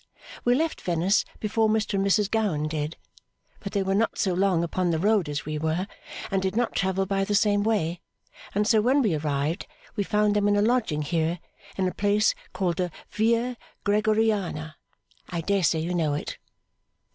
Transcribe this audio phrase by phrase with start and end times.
[0.43, 2.97] We left Venice before Mr and Mrs Gowan did,
[3.59, 5.85] but they were not so long upon the road as we were,
[6.31, 8.01] and did not travel by the same way,
[8.55, 11.39] and so when we arrived we found them in a lodging here,
[11.77, 14.73] in a place called the Via Gregoriana.
[15.29, 16.39] I dare say you know it.